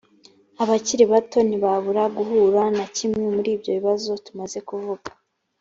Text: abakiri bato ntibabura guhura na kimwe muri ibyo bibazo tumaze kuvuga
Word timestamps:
abakiri 0.63 1.03
bato 1.11 1.37
ntibabura 1.47 2.03
guhura 2.15 2.61
na 2.77 2.85
kimwe 2.95 3.25
muri 3.35 3.49
ibyo 3.55 3.71
bibazo 3.77 4.11
tumaze 4.25 4.59
kuvuga 4.69 5.07